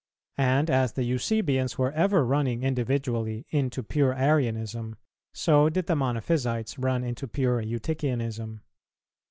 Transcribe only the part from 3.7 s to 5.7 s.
pure Arianism, so